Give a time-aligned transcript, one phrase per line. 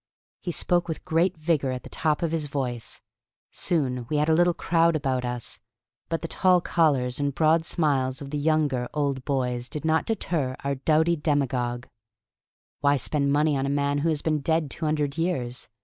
[0.41, 3.01] He spoke with great vigor at the top of his voice;
[3.51, 5.59] soon we had a little crowd about us;
[6.09, 10.07] but the tall collars and the broad smiles of the younger Old Boys did not
[10.07, 11.85] deter our dowdy demagogue.
[12.79, 15.69] Why spend money on a man who had been dead two hundred years?